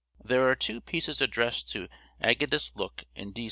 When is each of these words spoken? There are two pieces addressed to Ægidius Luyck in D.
There 0.23 0.49
are 0.49 0.55
two 0.55 0.81
pieces 0.81 1.21
addressed 1.21 1.67
to 1.73 1.87
Ægidius 2.23 2.73
Luyck 2.75 3.03
in 3.13 3.33
D. 3.33 3.39